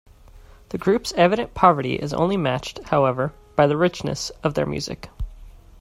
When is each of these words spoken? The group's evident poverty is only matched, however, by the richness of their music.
The 0.69 0.79
group's 0.79 1.11
evident 1.15 1.53
poverty 1.53 1.93
is 1.93 2.11
only 2.11 2.35
matched, 2.35 2.79
however, 2.85 3.33
by 3.55 3.67
the 3.67 3.77
richness 3.77 4.31
of 4.43 4.55
their 4.55 4.65
music. 4.65 5.09